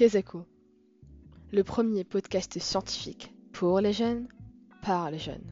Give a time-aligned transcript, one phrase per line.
[0.00, 0.46] Kezako,
[1.52, 4.28] le premier podcast scientifique pour les jeunes,
[4.82, 5.44] par les jeunes.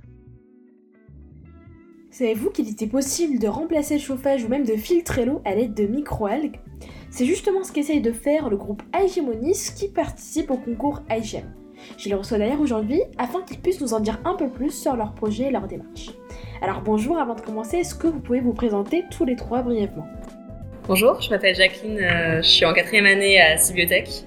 [2.11, 5.75] Savez-vous qu'il était possible de remplacer le chauffage ou même de filtrer l'eau à l'aide
[5.75, 6.61] de microalgues?
[7.11, 11.55] C'est justement ce qu'essaye de faire le groupe Aegemonis qui participe au concours Aegem.
[11.99, 14.97] Je les reçois d'ailleurs aujourd'hui afin qu'ils puissent nous en dire un peu plus sur
[14.97, 16.09] leur projet et leur démarche.
[16.63, 20.07] Alors bonjour, avant de commencer, est-ce que vous pouvez vous présenter tous les trois brièvement?
[20.87, 24.25] Bonjour, je m'appelle Jacqueline, euh, je suis en quatrième année à Sybiotech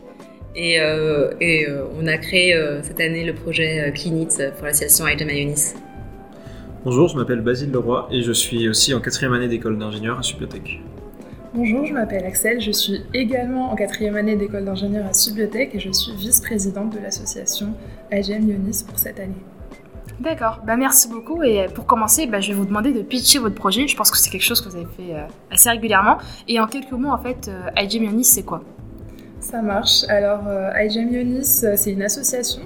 [0.55, 5.26] et, euh, et euh, on a créé cette année le projet Clinit pour l'association Aida
[5.26, 5.74] Ionis.
[6.84, 10.24] Bonjour, je m'appelle Basile Leroy et je suis aussi en quatrième année d'école d'ingénieur à
[10.24, 10.82] Sybiotech.
[11.54, 15.80] Bonjour, je m'appelle Axel, je suis également en quatrième année d'école d'ingénieur à Sybiotech et
[15.80, 17.74] je suis vice-présidente de l'association
[18.12, 19.36] AGM Ionis pour cette année.
[20.22, 21.41] D'accord, bah merci beaucoup.
[21.41, 23.88] Et pour commencer, bah, je vais vous demander de pitcher votre projet.
[23.88, 26.20] Je pense que c'est quelque chose que vous avez fait euh, assez régulièrement.
[26.48, 28.62] Et en quelques mots, en fait, euh, IGM c'est quoi?
[29.42, 30.04] Ça marche.
[30.08, 32.62] Alors, euh, IGM c'est une association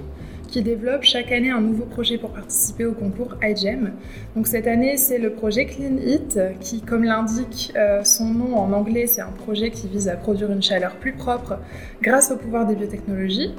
[0.46, 3.92] qui développe chaque année un nouveau projet pour participer au concours iGEM.
[4.36, 7.72] Donc cette année, c'est le projet Clean Heat, qui, comme l'indique
[8.04, 11.58] son nom en anglais, c'est un projet qui vise à produire une chaleur plus propre
[12.00, 13.54] grâce au pouvoir des biotechnologies.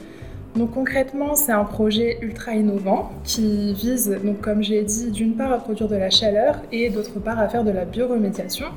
[0.55, 5.51] Donc concrètement, c'est un projet ultra innovant qui vise, donc comme j'ai dit, d'une part
[5.51, 8.67] à produire de la chaleur et d'autre part à faire de la bioremédiation.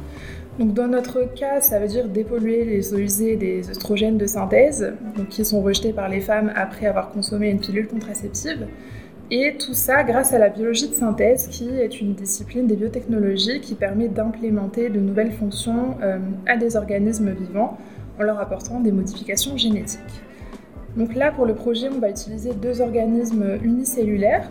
[0.59, 4.93] Dans notre cas, ça veut dire dépolluer les eaux usées des oestrogènes de synthèse,
[5.31, 8.67] qui sont rejetés par les femmes après avoir consommé une pilule contraceptive.
[9.31, 13.61] Et tout ça grâce à la biologie de synthèse, qui est une discipline des biotechnologies
[13.61, 17.78] qui permet d'implémenter de nouvelles fonctions euh, à des organismes vivants
[18.19, 20.01] en leur apportant des modifications génétiques.
[20.97, 24.51] Donc là, pour le projet, on va utiliser deux organismes unicellulaires.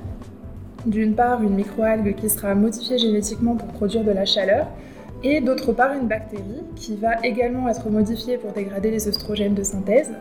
[0.86, 4.67] D'une part, une microalgue qui sera modifiée génétiquement pour produire de la chaleur,
[5.23, 9.64] et d'autre part, une bactérie qui va également être modifiée pour dégrader les oestrogènes de
[9.64, 10.11] synthèse.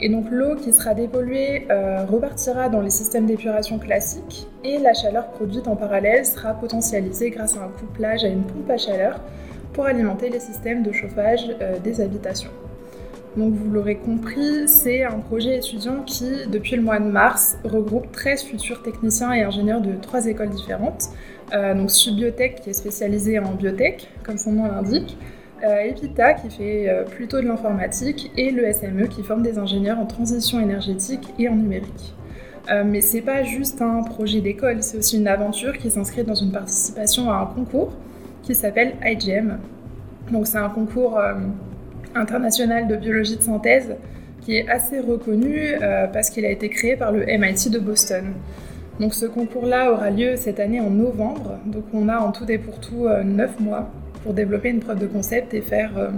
[0.00, 4.94] Et donc l'eau qui sera dépolluée euh, repartira dans les systèmes d'épuration classiques et la
[4.94, 9.20] chaleur produite en parallèle sera potentialisée grâce à un couplage à une pompe à chaleur
[9.72, 12.50] pour alimenter les systèmes de chauffage euh, des habitations.
[13.36, 18.10] Donc vous l'aurez compris, c'est un projet étudiant qui, depuis le mois de mars, regroupe
[18.10, 21.10] 13 futurs techniciens et ingénieurs de trois écoles différentes.
[21.52, 25.16] Euh, donc Subbiotech qui est spécialisé en biotech, comme son nom l'indique,
[25.64, 29.98] euh, Epita qui fait euh, plutôt de l'informatique et le SME qui forme des ingénieurs
[29.98, 32.14] en transition énergétique et en numérique.
[32.84, 36.52] Mais c'est pas juste un projet d'école, c'est aussi une aventure qui s'inscrit dans une
[36.52, 37.94] participation à un concours
[38.42, 39.56] qui s'appelle IGM.
[40.30, 41.18] Donc c'est un concours
[42.14, 43.96] international de biologie de synthèse
[44.42, 45.76] qui est assez reconnu
[46.12, 48.34] parce qu'il a été créé par le MIT de Boston.
[49.00, 51.58] Donc ce concours-là aura lieu cette année en novembre.
[51.66, 53.90] Donc on a en tout et pour tout euh, neuf mois
[54.22, 56.10] pour développer une preuve de concept et faire euh,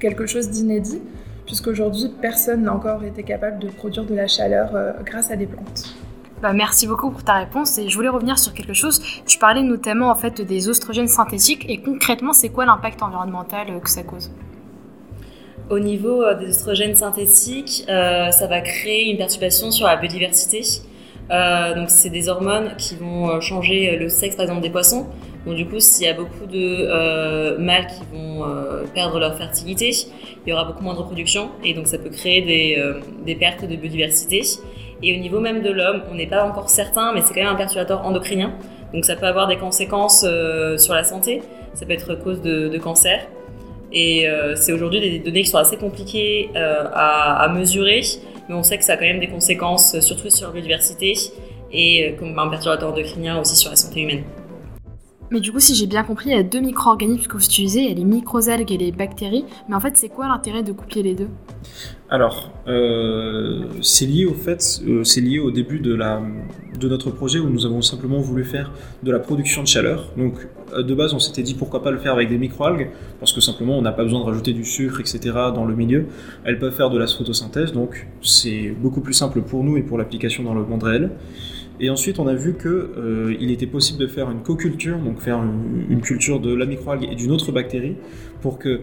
[0.00, 1.00] quelque chose d'inédit,
[1.46, 4.72] puisqu'aujourd'hui personne n'a encore été capable de produire de la chaleur
[5.04, 5.94] grâce à des plantes.
[6.42, 9.00] Bah, merci beaucoup pour ta réponse et je voulais revenir sur quelque chose.
[9.26, 13.88] Tu parlais notamment en fait des oestrogènes synthétiques et concrètement c'est quoi l'impact environnemental que
[13.88, 14.32] ça cause?
[15.70, 20.62] Au niveau euh, des oestrogènes synthétiques, euh, ça va créer une perturbation sur la biodiversité.
[21.30, 25.06] Euh, donc, c'est des hormones qui vont changer le sexe, par exemple, des poissons.
[25.46, 28.44] Donc, du coup, s'il y a beaucoup de mâles qui vont
[28.94, 29.90] perdre leur fertilité,
[30.46, 32.42] il y aura beaucoup moins de reproduction et donc ça peut créer
[33.24, 34.42] des, pertes de biodiversité.
[35.02, 37.52] Et au niveau même de l'homme, on n'est pas encore certain, mais c'est quand même
[37.52, 38.52] un perturbateur endocrinien.
[38.94, 41.42] Donc, ça peut avoir des conséquences sur la santé.
[41.74, 43.26] Ça peut être cause de, cancer.
[43.92, 48.02] Et euh, c'est aujourd'hui des données qui sont assez compliquées euh, à, mesurer,
[48.48, 51.14] mais on sait que ça a quand même des conséquences, surtout sur la biodiversité
[51.72, 54.24] et euh, comme un perturbateur endocrinien aussi sur la santé humaine.
[55.32, 57.80] Mais du coup, si j'ai bien compris, il y a deux micro-organismes que vous utilisez,
[57.80, 59.46] il y a les microalgues et les bactéries.
[59.66, 61.28] Mais en fait, c'est quoi l'intérêt de coupler les deux?
[62.10, 62.52] Alors,
[63.80, 64.60] c'est lié au fait,
[65.04, 65.98] c'est lié au début de,
[66.78, 70.12] de notre projet où nous avons simplement voulu faire de la production de chaleur.
[70.18, 70.34] Donc,
[70.74, 73.40] euh, de base, on s'était dit pourquoi pas le faire avec des microalgues, parce que
[73.40, 75.20] simplement on n'a pas besoin de rajouter du sucre, etc.
[75.54, 76.06] dans le milieu.
[76.44, 79.96] Elles peuvent faire de la photosynthèse, donc c'est beaucoup plus simple pour nous et pour
[79.96, 81.10] l'application dans le monde réel.
[81.84, 85.42] Et ensuite, on a vu qu'il euh, était possible de faire une co-culture, donc faire
[85.42, 87.96] une, culture de la microalgue et d'une autre bactérie,
[88.40, 88.80] pour que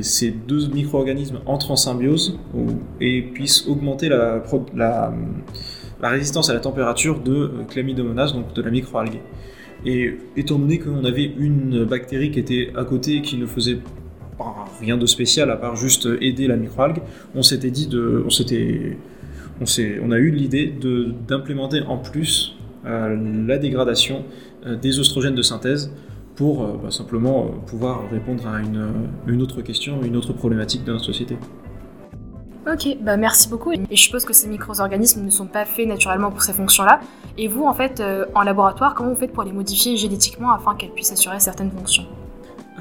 [0.00, 2.38] ces deux micro-organismes entrent en symbiose
[3.02, 5.12] et puissent augmenter la,
[6.00, 9.20] résistance à la température de Chlamydomonas, donc de la microalgue.
[9.84, 13.78] Et étant donné qu'on avait une bactérie qui était à côté et qui ne faisait
[14.80, 17.02] rien de spécial à part juste aider la microalgue,
[17.34, 18.24] on s'était dit de,
[20.02, 20.74] on a eu l'idée
[21.26, 23.16] d'implémenter en plus euh,
[23.46, 24.24] la dégradation
[24.66, 25.92] euh, des oestrogènes de synthèse
[26.34, 31.04] pour euh, bah, simplement pouvoir répondre à une, autre question, une autre problématique de notre
[31.04, 31.36] société.
[32.66, 33.72] Ok, bah merci beaucoup.
[33.72, 37.00] Et je suppose que ces micro-organismes ne sont pas faits naturellement pour ces fonctions-là.
[37.36, 38.00] Et vous, en fait,
[38.36, 42.06] en laboratoire, comment vous faites pour les modifier génétiquement afin qu'elles puissent assurer certaines fonctions?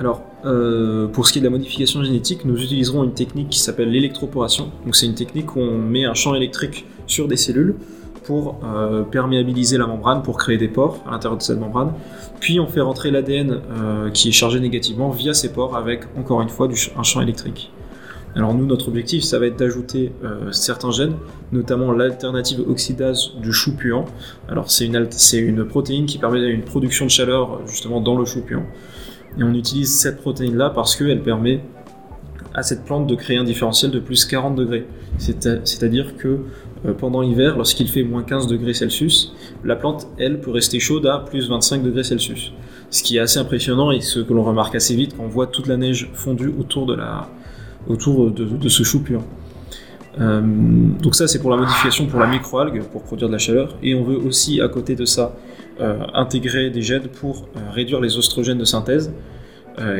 [0.01, 3.59] Alors, euh, pour ce qui est de la modification génétique, nous utiliserons une technique qui
[3.59, 4.71] s'appelle l'électroporation.
[4.83, 7.75] Donc, c'est une technique où on met un champ électrique sur des cellules
[8.23, 11.93] pour euh, perméabiliser la membrane, pour créer des pores à l'intérieur de cette membrane.
[12.39, 13.61] Puis on fait rentrer l'ADN
[14.11, 16.67] qui est chargé négativement via ces pores avec, encore une fois,
[16.97, 17.71] un champ électrique.
[18.35, 21.15] Alors nous, notre objectif, ça va être d'ajouter euh, certains gènes,
[21.51, 24.05] notamment l'alternative oxydase du chou puant.
[24.47, 28.41] Alors c'est une, une, protéine qui permet une production de chaleur justement dans le chou
[28.41, 28.63] puant.
[29.37, 31.61] Et on utilise cette protéine-là parce qu'elle permet
[32.53, 34.85] à cette plante de créer un différentiel de plus 40 degrés.
[35.17, 36.39] C'est-à-dire que
[36.85, 39.33] euh, pendant l'hiver, lorsqu'il fait moins 15 degrés Celsius,
[39.63, 42.51] la plante, elle, peut rester chaude à plus 25 degrés Celsius.
[42.89, 45.47] Ce qui est assez impressionnant et ce que l'on remarque assez vite quand on voit
[45.47, 47.29] toute la neige fondue autour de la,
[47.87, 49.21] autour de, ce chou pur.
[50.19, 50.41] Euh,
[51.01, 53.95] donc ça c'est pour la modification pour la microalgue, pour produire de la chaleur, et
[53.95, 55.35] on veut aussi à côté de ça
[55.79, 59.13] euh, intégrer des gènes pour euh, réduire les oestrogènes de synthèse,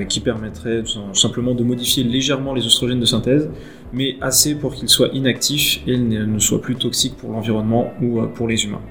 [0.10, 3.50] qui permettraient simplement de modifier légèrement les oestrogènes de synthèse,
[3.94, 8.50] mais assez pour qu'ils soient inactifs et ne soient plus toxiques pour l'environnement ou pour
[8.50, 8.81] les humains.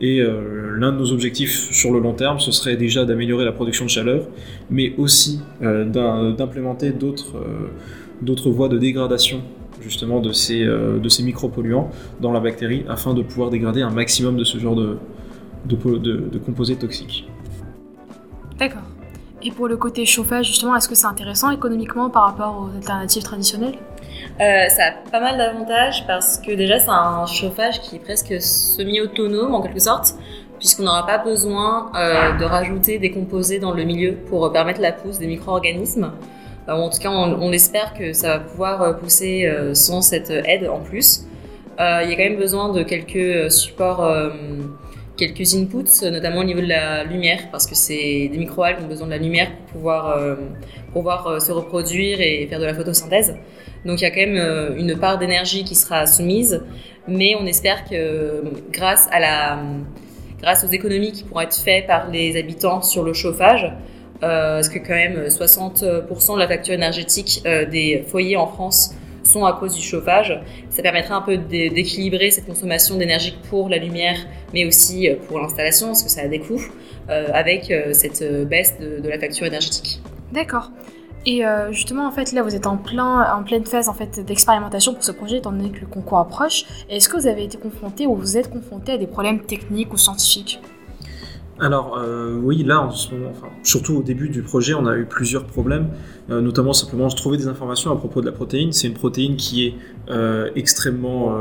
[0.00, 3.84] Et l'un de nos objectifs sur le long terme, ce serait déjà d'améliorer la production
[3.84, 4.26] de chaleur,
[4.68, 7.36] mais aussi d'implémenter d'autres
[8.20, 9.42] d'autres voies de dégradation
[9.80, 11.90] justement de ces, euh, de ces micropolluants
[12.20, 14.98] dans la bactérie afin de pouvoir dégrader un maximum de ce genre de,
[15.66, 17.28] de, de, composés toxiques.
[18.58, 18.82] D'accord.
[19.42, 23.22] Et pour le côté chauffage, justement, est-ce que c'est intéressant économiquement par rapport aux alternatives
[23.22, 23.78] traditionnelles?
[24.40, 28.34] Euh, Ça a pas mal d'avantages parce que déjà c'est un chauffage qui est presque
[28.40, 30.14] semi-autonome en quelque sorte,
[30.58, 34.92] puisqu'on n'aura pas besoin euh, de rajouter des composés dans le milieu pour permettre la
[34.92, 36.12] pousse des micro-organismes.
[36.70, 40.30] Euh, en tout cas, on, espère que ça va pouvoir euh, pousser euh, sans cette
[40.30, 41.26] aide en plus.
[41.78, 44.06] il y a quand même besoin de quelques supports
[45.16, 48.88] quelques inputs, notamment au niveau de la lumière, parce que c'est des microalgues qui ont
[48.88, 49.92] besoin de la lumière pour
[50.92, 53.34] pouvoir, se reproduire et faire de la photosynthèse.
[53.86, 56.62] Donc il y a quand même une part d'énergie qui sera soumise,
[57.08, 59.08] mais on espère que grâce
[60.42, 63.72] grâce aux économies qui pourront être faites par les habitants sur le chauffage,
[64.20, 69.44] parce que quand même 60% de la facture énergétique euh, des foyers en France sont
[69.44, 70.40] à cause du chauffage.
[70.70, 74.16] Ça permettrait un peu d'équilibrer cette consommation d'énergie pour la lumière,
[74.52, 76.62] mais aussi euh, pour l'installation, parce que ça a des coûts,
[77.08, 80.00] avec cette baisse de, la facture énergétique.
[80.30, 80.70] D'accord.
[81.26, 81.42] Et
[81.72, 85.02] justement, en fait, là, vous êtes en, plein, en pleine phase en fait, d'expérimentation pour
[85.02, 86.64] ce projet, étant donné que le concours approche.
[86.88, 89.96] Est-ce que vous avez été confronté ou vous êtes confronté à des problèmes techniques ou
[89.96, 90.60] scientifiques?
[91.60, 95.04] Alors euh, oui, là en ce moment, surtout au début du projet, on a eu
[95.04, 95.88] plusieurs problèmes,
[96.30, 98.72] euh, notamment simplement trouver des informations à propos de la protéine.
[98.72, 99.74] C'est une protéine qui est
[100.08, 101.36] euh, extrêmement,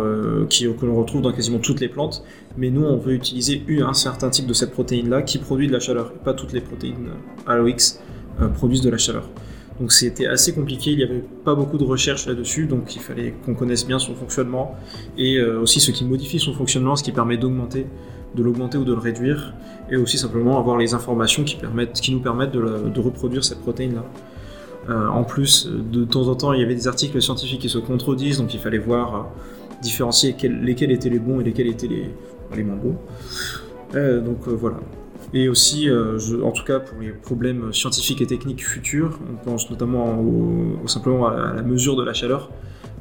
[0.50, 2.24] qui, que l'on retrouve dans quasiment toutes les plantes,
[2.58, 5.80] mais nous on veut utiliser un certain type de cette protéine-là qui produit de la
[5.80, 6.12] chaleur.
[6.12, 7.10] Pas toutes les protéines
[7.48, 8.02] AOX
[8.56, 9.30] produisent de la chaleur.
[9.80, 13.34] Donc c'était assez compliqué, il n'y avait pas beaucoup de recherches là-dessus, donc il fallait
[13.46, 14.76] qu'on connaisse bien son fonctionnement
[15.18, 17.86] et aussi ce qui modifie son fonctionnement, ce qui permet d'augmenter
[18.36, 19.54] de l'augmenter ou de le réduire,
[19.90, 21.58] et aussi simplement avoir les informations qui,
[22.12, 24.06] nous permettent de, reproduire cette protéine-là.
[24.90, 27.78] Euh, en plus, de temps en temps, il y avait des articles scientifiques qui se
[27.78, 29.20] contredisent, donc il fallait voir, euh,
[29.82, 32.98] différencier lesquels étaient les bons et lesquels étaient les, moins bons.
[33.96, 34.78] Euh, donc voilà.
[35.34, 40.24] Et aussi, en tout cas pour les problèmes scientifiques et techniques futurs, on pense notamment
[40.88, 42.50] simplement à la mesure de la chaleur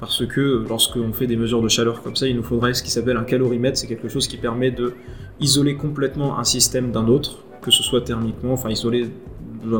[0.00, 2.90] parce que lorsqu'on fait des mesures de chaleur comme ça, il nous faudrait ce qui
[2.90, 4.94] s'appelle un calorimètre, c'est quelque chose qui permet de
[5.40, 9.10] isoler complètement un système d'un autre, que ce soit thermiquement, enfin isoler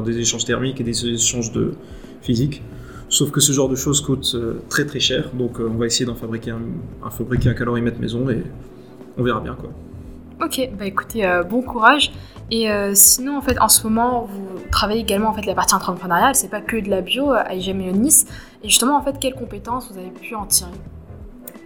[0.04, 1.72] des échanges thermiques et des échanges de
[2.20, 2.62] physique.
[3.08, 5.86] Sauf que ce genre de choses coûte euh, très très cher, donc euh, on va
[5.86, 8.42] essayer d'en fabriquer un, fabriquer un calorimètre maison et
[9.16, 9.70] on verra bien quoi.
[10.40, 12.12] Ok, bah écoutez, euh, bon courage.
[12.50, 16.34] Et sinon, en fait, en ce moment, vous travaillez également en fait la partie entrepreneuriale.
[16.34, 18.26] C'est pas que de la bio à IGM et Nice.
[18.64, 20.70] Et justement, en fait, quelles compétences vous avez pu en tirer?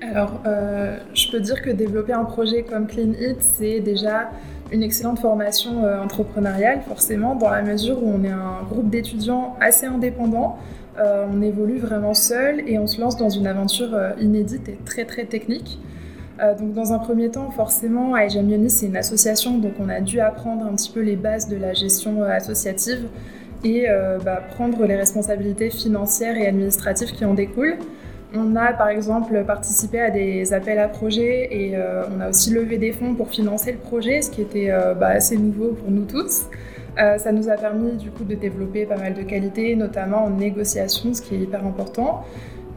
[0.03, 4.31] Alors, euh, je peux dire que développer un projet comme Clean Eat, c'est déjà
[4.73, 9.57] une excellente formation euh, entrepreneuriale, forcément, dans la mesure où on est un groupe d'étudiants
[9.61, 10.59] assez indépendants.
[10.99, 15.05] Euh, on évolue vraiment seul et on se lance dans une aventure inédite et très
[15.05, 15.79] très technique.
[16.59, 20.67] Donc dans un premier temps, forcément, Aijam c'est une association, donc on a dû apprendre
[20.67, 23.07] un petit peu les bases de la gestion associative,
[23.65, 27.77] et euh, bah, prendre les responsabilités financières et administratives qui en découlent.
[28.35, 32.51] On a par exemple participé à des appels à projets et euh, on a aussi
[32.51, 35.91] levé des fonds pour financer le projet, ce qui était euh, bah, assez nouveau pour
[35.91, 36.47] nous tous.
[36.97, 41.13] ça nous a permis du coup de développer pas mal de qualités, notamment en négociation,
[41.13, 42.25] ce qui est hyper important.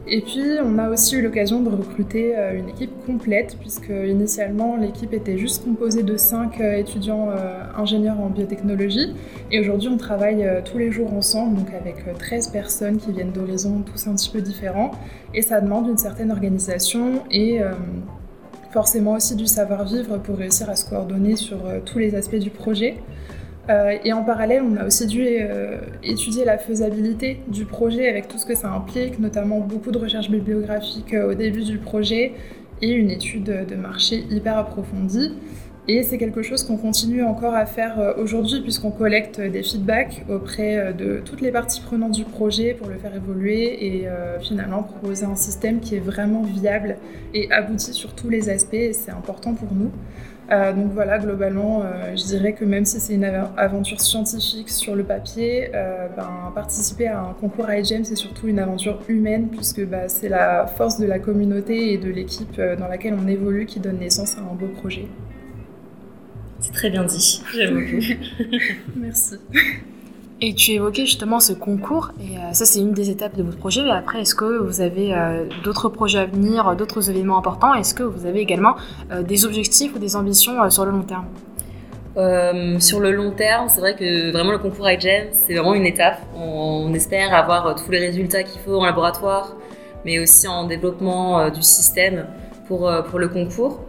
[0.08, 5.12] Et puis, on a aussi eu l'occasion de recruter une équipe complète, puisque initialement, l'équipe
[5.12, 7.30] était juste composée de 5 étudiants
[7.76, 9.14] ingénieurs en biotechnologie.
[9.50, 13.82] Et aujourd'hui, on travaille tous les jours ensemble, donc avec 13 personnes qui viennent d'horizons
[13.82, 14.92] tous un petit peu différents.
[15.34, 17.60] Et ça demande une certaine organisation et
[18.76, 22.50] forcément aussi du savoir-vivre pour réussir à se coordonner sur euh, tous les aspects du
[22.50, 22.98] projet.
[23.68, 28.28] Euh, et en parallèle, on a aussi dû euh, étudier la faisabilité du projet avec
[28.28, 32.32] tout ce que ça implique, notamment beaucoup de recherches bibliographiques au début du projet
[32.82, 35.32] et une étude de marché hyper approfondie.
[35.88, 40.24] Et c'est quelque chose qu'on continue encore à faire euh, aujourd'hui puisqu'on collecte des feedbacks
[40.28, 44.40] auprès euh, de toutes les parties prenantes du projet pour le faire évoluer et euh,
[44.40, 46.96] finalement proposer un système qui est vraiment viable
[47.34, 49.92] et abouti sur tous les aspects et c'est important pour nous.
[50.48, 51.82] Donc voilà, globalement,
[52.14, 53.24] je dirais que même si c'est une
[53.56, 59.00] aventure scientifique sur le papier, ben, participer à un concours IGEM, c'est surtout une aventure
[59.08, 63.26] humaine puisque bah, c'est la force de la communauté et de l'équipe dans laquelle on
[63.26, 65.08] évolue qui donne naissance à un beau projet.
[66.60, 68.04] C'est très bien dit, j'aime beaucoup.
[68.96, 69.36] Merci.
[70.42, 73.56] Et tu évoquais justement ce concours, et euh, ça c'est une des étapes de votre
[73.56, 73.80] projet.
[73.80, 77.72] Et après, est-ce que vous avez euh, d'autres projets à venir, d'autres événements importants?
[77.72, 78.76] Est-ce que vous avez également
[79.10, 81.24] euh, des objectifs ou des ambitions sur le long terme?
[82.80, 86.18] Sur le long terme, c'est vrai que vraiment le concours iGEM, c'est vraiment une étape.
[86.34, 89.54] On, espère avoir tous les résultats qu'il faut en laboratoire,
[90.06, 92.26] mais aussi en développement du système
[92.68, 93.80] pour, pour le concours.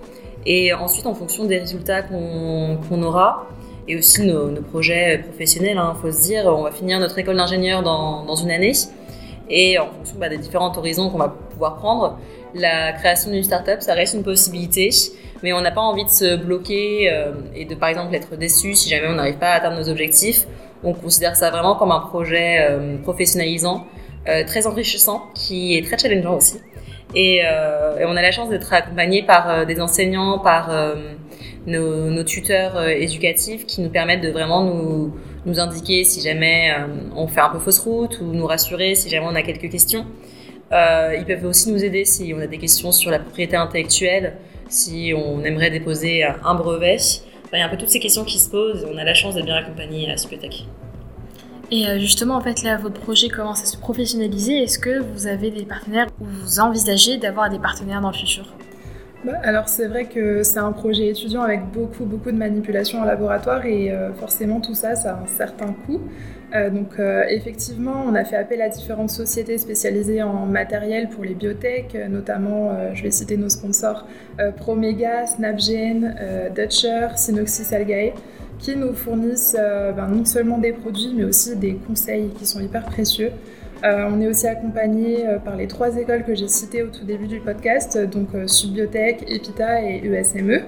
[0.45, 3.47] Et ensuite, en fonction des résultats qu'on aura,
[3.87, 7.37] et aussi nos, projets professionnels, il hein, faut se dire, on va finir notre école
[7.37, 8.73] d'ingénieur dans, une année.
[9.49, 12.19] Et en fonction bah, des différents horizons qu'on va pouvoir prendre,
[12.53, 14.89] la création d'une start-up, ça reste une possibilité.
[15.43, 18.73] Mais on n'a pas envie de se bloquer euh, et de, par exemple, être déçu
[18.73, 20.45] si jamais on n'arrive pas à atteindre nos objectifs.
[20.83, 23.85] On considère ça vraiment comme un projet euh, professionnalisant,
[24.27, 26.59] euh, très enrichissant, qui est très challengeant aussi.
[27.15, 27.41] Et,
[28.05, 30.69] on a la chance d'être accompagné par des enseignants, par
[31.67, 36.75] euh, nos, tuteurs éducatifs qui nous permettent de vraiment nous, indiquer si jamais
[37.15, 40.05] on fait un peu fausse route ou nous rassurer si jamais on a quelques questions.
[40.71, 44.33] ils peuvent aussi nous aider si on a des questions sur la propriété intellectuelle,
[44.67, 46.97] si on aimerait déposer un brevet.
[47.53, 48.85] il y a un peu toutes ces questions qui se posent.
[48.93, 50.65] On a la chance d'être bien accompagné à Supetech.
[51.69, 54.63] Et euh, justement, en fait, là, votre projet commence à se professionnaliser.
[54.63, 58.45] Est-ce que vous avez des partenaires ou vous envisagez d'avoir des partenaires dans le futur?
[59.43, 63.65] Alors c'est vrai que c'est un projet étudiant avec beaucoup beaucoup de manipulations en laboratoire
[63.65, 66.01] et euh, forcément tout ça ça a un certain coût.
[66.55, 66.93] Euh, donc
[67.29, 72.71] effectivement on a fait appel à différentes sociétés spécialisées en matériel pour les biotech, notamment
[72.93, 74.07] je vais citer nos sponsors
[74.55, 76.15] Promega, Snapgene,
[76.55, 78.13] Dutcher, Synoxis Algae
[78.59, 82.59] qui nous fournissent euh, ben, non seulement des produits, mais aussi des conseils qui sont
[82.59, 83.31] hyper précieux.
[83.83, 87.05] Euh, on est aussi accompagné euh, par les trois écoles que j'ai citées au tout
[87.05, 90.63] début du podcast, donc Subbiotech, EPITA et ESME.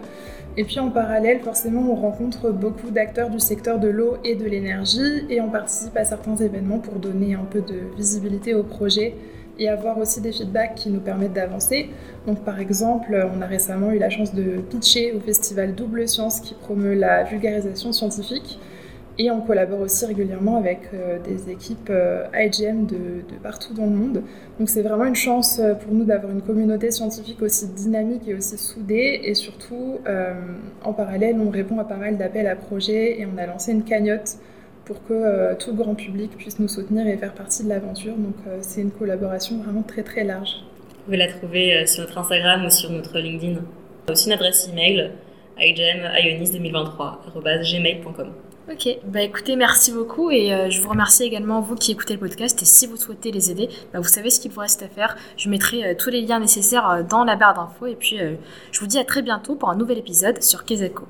[0.58, 4.46] Et puis en parallèle, forcément, on rencontre beaucoup d'acteurs du secteur de l'eau et de
[4.46, 9.16] l'énergie et on participe à certains événements pour donner un peu de visibilité au projet
[9.58, 11.90] et avoir aussi des feedbacks qui nous permettent d'avancer.
[12.26, 16.40] Donc par exemple, on a récemment eu la chance de pitcher au festival Double Science
[16.40, 18.60] qui promeut la vulgarisation scientifique.
[19.20, 23.92] Et on collabore aussi régulièrement avec euh, des équipes euh, IGM de, partout dans le
[23.92, 24.24] monde.
[24.58, 28.34] Donc c'est vraiment une chance euh, pour nous d'avoir une communauté scientifique aussi dynamique et
[28.34, 29.22] aussi soudée.
[29.24, 30.00] Et surtout,
[30.84, 33.84] en parallèle, on répond à pas mal d'appels à projets et on a lancé une
[33.84, 34.40] cagnotte
[34.90, 38.16] pour que euh, tout le grand public puisse nous soutenir et faire partie de l'aventure.
[38.16, 40.64] Donc euh, c'est une collaboration vraiment très très large.
[40.90, 43.60] Vous pouvez la trouver euh, sur notre Instagram ou sur notre LinkedIn.
[44.08, 45.12] On a aussi une adresse email
[45.60, 48.30] igem2023@gmail.com.
[48.72, 52.62] Ok, bah écoutez, merci beaucoup et je vous remercie également vous qui écoutez le podcast
[52.62, 55.18] et si vous souhaitez les aider, bah, vous savez ce qu'il vous reste à faire.
[55.38, 58.20] Je mettrai tous les liens nécessaires dans la barre d'infos et puis
[58.72, 61.08] je vous dis à très bientôt pour un nouvel épisode sur Kezako.